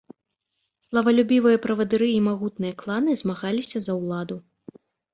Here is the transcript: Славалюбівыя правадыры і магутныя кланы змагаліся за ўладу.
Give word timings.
Славалюбівыя 0.87 1.61
правадыры 1.67 2.09
і 2.15 2.17
магутныя 2.31 2.73
кланы 2.83 3.11
змагаліся 3.23 3.77
за 3.89 3.93
ўладу. 4.03 4.45